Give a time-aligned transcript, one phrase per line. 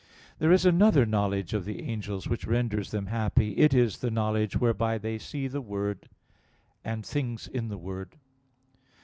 [0.39, 4.57] There is another knowledge of the angels, which renders them happy; it is the knowledge
[4.57, 6.09] whereby they see the Word,
[6.83, 8.15] and things in the Word.